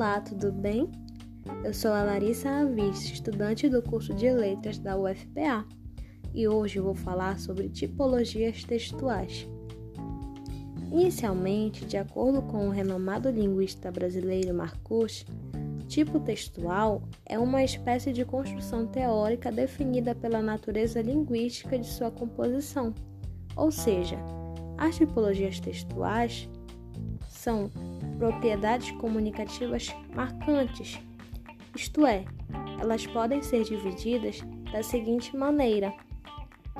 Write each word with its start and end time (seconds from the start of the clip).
Olá, 0.00 0.18
tudo 0.18 0.50
bem? 0.50 0.90
Eu 1.62 1.74
sou 1.74 1.92
a 1.92 2.02
Larissa 2.02 2.48
Avis, 2.48 3.04
estudante 3.04 3.68
do 3.68 3.82
curso 3.82 4.14
de 4.14 4.32
Letras 4.32 4.78
da 4.78 4.96
UFPA, 4.96 5.66
e 6.32 6.48
hoje 6.48 6.80
vou 6.80 6.94
falar 6.94 7.38
sobre 7.38 7.68
tipologias 7.68 8.64
textuais. 8.64 9.46
Inicialmente, 10.90 11.84
de 11.84 11.98
acordo 11.98 12.40
com 12.40 12.66
o 12.66 12.70
renomado 12.70 13.28
linguista 13.28 13.92
brasileiro 13.92 14.54
Marcus, 14.54 15.26
tipo 15.86 16.18
textual 16.18 17.02
é 17.26 17.38
uma 17.38 17.62
espécie 17.62 18.10
de 18.10 18.24
construção 18.24 18.86
teórica 18.86 19.52
definida 19.52 20.14
pela 20.14 20.40
natureza 20.40 21.02
linguística 21.02 21.78
de 21.78 21.86
sua 21.86 22.10
composição, 22.10 22.94
ou 23.54 23.70
seja, 23.70 24.16
as 24.78 24.96
tipologias 24.96 25.60
textuais 25.60 26.48
são 27.28 27.70
propriedades 28.20 28.90
comunicativas 28.92 29.96
marcantes, 30.14 31.00
isto 31.74 32.06
é, 32.06 32.26
elas 32.78 33.06
podem 33.06 33.42
ser 33.42 33.64
divididas 33.64 34.40
da 34.70 34.82
seguinte 34.82 35.34
maneira: 35.34 35.92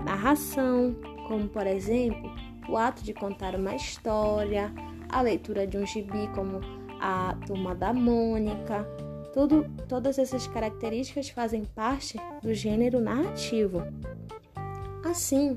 narração, 0.05 0.95
como 1.27 1.49
por 1.49 1.67
exemplo 1.67 2.31
o 2.69 2.77
ato 2.77 3.03
de 3.03 3.15
contar 3.15 3.55
uma 3.57 3.75
história, 3.75 4.71
a 5.09 5.23
leitura 5.23 5.67
de 5.67 5.79
um 5.79 5.87
gibi, 5.87 6.29
como 6.35 6.61
a 7.01 7.35
Turma 7.47 7.75
da 7.75 7.93
Mônica. 7.93 8.85
Tudo, 9.33 9.65
todas 9.89 10.19
essas 10.19 10.47
características 10.47 11.31
fazem 11.31 11.65
parte 11.65 12.19
do 12.43 12.53
gênero 12.53 13.01
narrativo. 13.01 13.83
Assim, 15.05 15.57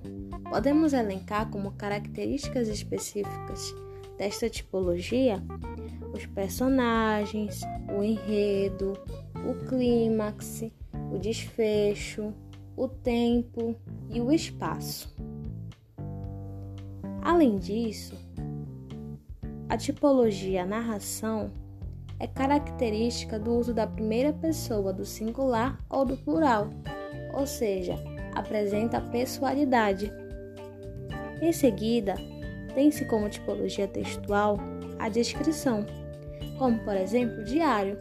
podemos 0.50 0.94
elencar 0.94 1.50
como 1.50 1.74
características 1.74 2.68
específicas 2.68 3.76
desta 4.18 4.50
tipologia 4.50 5.44
os 6.14 6.26
personagens, 6.28 7.62
o 7.90 8.04
enredo, 8.04 8.94
o 9.36 9.66
clímax, 9.68 10.64
o 11.12 11.18
desfecho, 11.18 12.34
o 12.78 12.88
tempo 12.88 13.76
e 14.10 14.22
o 14.22 14.32
espaço. 14.32 15.14
Além 17.22 17.58
disso, 17.58 18.16
a 19.68 19.76
tipologia 19.76 20.66
narração 20.66 21.50
é 22.20 22.28
característica 22.28 23.40
do 23.40 23.58
uso 23.58 23.74
da 23.74 23.88
primeira 23.88 24.32
pessoa 24.32 24.94
do 24.94 25.04
singular 25.04 25.80
ou 25.90 26.06
do 26.06 26.16
plural, 26.16 26.70
ou 27.34 27.48
seja, 27.48 27.96
apresenta 28.36 29.02
pessoalidade. 29.02 30.12
Em 31.42 31.52
seguida, 31.52 32.16
tem-se 32.74 33.06
como 33.06 33.30
tipologia 33.30 33.88
textual 33.88 34.58
a 35.00 35.10
descrição, 35.10 35.86
como 36.58 36.80
por 36.80 36.96
exemplo 36.96 37.44
diário. 37.44 37.98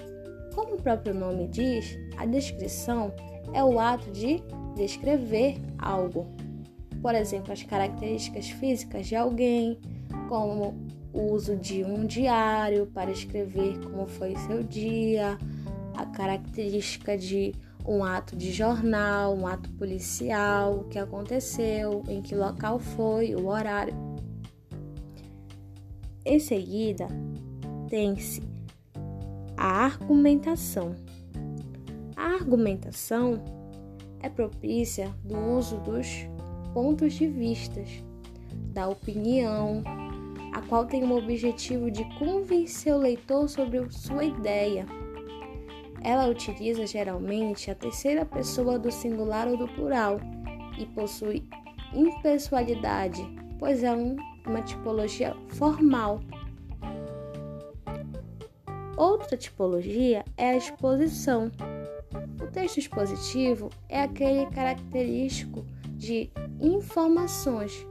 Como 0.55 0.75
o 0.75 0.83
próprio 0.83 1.15
nome 1.15 1.49
diz, 1.49 1.99
a 2.19 2.27
descrição 2.27 3.13
é 3.53 3.65
o 3.65 3.79
ato 3.79 4.11
de 4.11 4.43
descrever 4.77 5.57
algo. 5.79 6.27
Por 7.01 7.15
exemplo, 7.15 7.53
as 7.53 7.63
características 7.63 8.51
físicas 8.51 9.07
de 9.07 9.17
alguém, 9.17 9.79
como 10.29 10.75
o 11.13 11.33
uso 11.33 11.57
de 11.57 11.85
um 11.85 12.07
diário 12.07 12.87
para 12.87 13.11
escrever 13.11 13.79
como 13.81 14.07
foi 14.07 14.37
seu 14.37 14.63
dia, 14.63 15.37
a 15.95 16.07
característica 16.07 17.17
de 17.17 17.55
um 17.87 18.05
ato 18.05 18.37
de 18.37 18.53
jornal, 18.53 19.35
um 19.35 19.47
ato 19.47 19.69
policial, 19.73 20.81
o 20.81 20.85
que 20.85 20.99
aconteceu, 20.99 22.03
em 22.09 22.23
que 22.23 22.35
local 22.35 22.79
foi, 22.79 23.35
o 23.35 23.49
horário. 23.49 24.12
Em 26.25 26.39
seguida, 26.39 27.09
tem-se 27.89 28.41
a 29.57 29.85
argumentação. 29.87 30.95
A 32.17 32.35
argumentação 32.35 33.43
é 34.21 34.29
propícia 34.29 35.13
do 35.25 35.37
uso 35.37 35.79
dos 35.79 36.07
pontos 36.73 37.15
de 37.15 37.27
vistas, 37.27 37.89
da 38.73 38.89
opinião, 38.89 39.83
a 40.53 40.63
qual 40.63 40.87
tem 40.87 41.03
o 41.03 41.17
objetivo 41.17 41.91
de 41.91 42.05
convencer 42.21 42.95
o 42.95 42.99
leitor 42.99 43.49
sobre 43.49 43.85
sua 43.91 44.25
ideia. 44.25 44.87
Ela 46.03 46.29
utiliza 46.29 46.87
geralmente 46.87 47.69
a 47.69 47.75
terceira 47.75 48.25
pessoa 48.25 48.79
do 48.79 48.93
singular 48.93 49.49
ou 49.49 49.57
do 49.57 49.67
plural 49.67 50.21
e 50.79 50.87
possui 50.87 51.43
impessoalidade, 51.93 53.23
pois 53.59 53.83
é 53.83 53.93
um 53.93 54.17
uma 54.47 54.63
tipologia 54.63 55.37
formal. 55.49 56.21
Outra 58.97 59.37
tipologia 59.37 60.25
é 60.37 60.51
a 60.51 60.57
exposição. 60.57 61.51
O 62.43 62.47
texto 62.47 62.79
expositivo 62.79 63.71
é 63.89 64.03
aquele 64.03 64.47
característico 64.47 65.65
de 65.97 66.31
informações. 66.61 67.87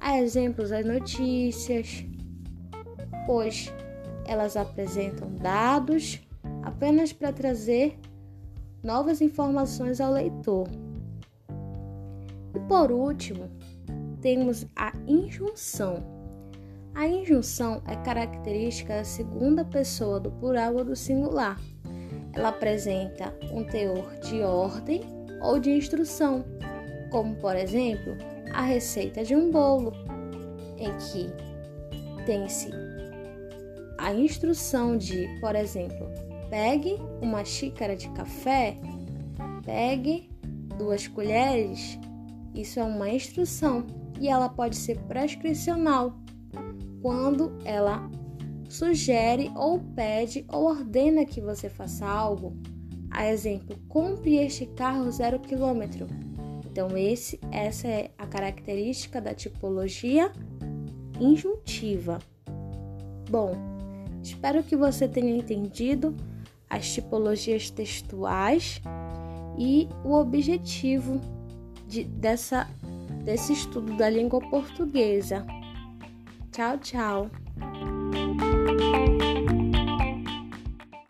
Há 0.00 0.18
exemplos 0.18 0.70
das 0.70 0.84
notícias, 0.84 2.04
pois 3.26 3.72
elas 4.26 4.56
apresentam 4.56 5.30
dados 5.34 6.20
apenas 6.62 7.12
para 7.12 7.32
trazer 7.32 7.98
novas 8.82 9.20
informações 9.20 10.00
ao 10.00 10.12
leitor. 10.12 10.68
E 12.54 12.60
por 12.60 12.90
último, 12.90 13.50
temos 14.20 14.66
a 14.76 14.92
injunção. 15.06 16.02
A 16.94 17.06
injunção 17.06 17.82
é 17.86 17.96
característica 17.96 18.94
da 18.94 19.04
segunda 19.04 19.64
pessoa 19.64 20.18
do 20.20 20.30
plural 20.30 20.74
ou 20.76 20.84
do 20.84 20.96
singular. 20.96 21.60
Ela 22.32 22.48
apresenta 22.48 23.34
um 23.52 23.64
teor 23.64 24.14
de 24.20 24.42
ordem 24.42 25.02
ou 25.40 25.58
de 25.58 25.70
instrução, 25.70 26.44
como 27.10 27.34
por 27.36 27.56
exemplo 27.56 28.16
a 28.52 28.62
receita 28.62 29.24
de 29.24 29.34
um 29.34 29.50
bolo, 29.50 29.92
em 30.78 30.90
que 30.98 32.24
tem-se 32.26 32.70
a 34.00 34.14
instrução 34.14 34.96
de, 34.96 35.28
por 35.40 35.54
exemplo, 35.54 36.08
pegue 36.48 36.96
uma 37.20 37.44
xícara 37.44 37.94
de 37.94 38.08
café, 38.10 38.76
pegue 39.62 40.30
duas 40.78 41.06
colheres. 41.06 41.98
Isso 42.54 42.80
é 42.80 42.82
uma 42.82 43.10
instrução 43.10 43.86
e 44.20 44.28
ela 44.28 44.48
pode 44.48 44.76
ser 44.76 44.98
prescricional 45.00 46.14
quando 47.00 47.52
ela 47.64 48.08
sugere 48.68 49.50
ou 49.56 49.80
pede 49.80 50.44
ou 50.48 50.66
ordena 50.66 51.24
que 51.24 51.40
você 51.40 51.68
faça 51.68 52.06
algo. 52.06 52.56
A 53.10 53.26
exemplo, 53.26 53.76
compre 53.88 54.36
este 54.36 54.66
carro 54.66 55.10
zero 55.10 55.40
quilômetro. 55.40 56.06
Então 56.70 56.96
esse, 56.96 57.40
essa 57.50 57.88
é 57.88 58.10
a 58.16 58.26
característica 58.26 59.20
da 59.20 59.34
tipologia 59.34 60.30
injuntiva. 61.18 62.20
Bom, 63.28 63.52
espero 64.22 64.62
que 64.62 64.76
você 64.76 65.08
tenha 65.08 65.36
entendido 65.36 66.14
as 66.68 66.92
tipologias 66.92 67.70
textuais 67.70 68.80
e 69.58 69.88
o 70.04 70.12
objetivo 70.12 71.20
de, 71.88 72.04
dessa 72.04 72.68
desse 73.24 73.52
estudo 73.52 73.96
da 73.96 74.08
língua 74.08 74.40
portuguesa. 74.40 75.46
Tchau, 76.52 76.78
tchau! 76.78 77.30